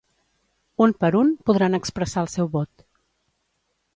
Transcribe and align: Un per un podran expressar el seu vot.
Un 0.85 0.93
per 1.03 1.11
un 1.19 1.29
podran 1.51 1.77
expressar 1.79 2.23
el 2.27 2.31
seu 2.37 2.51
vot. 2.57 2.85